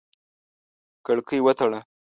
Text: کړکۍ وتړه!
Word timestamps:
کړکۍ 1.05 1.39
وتړه! 1.43 1.79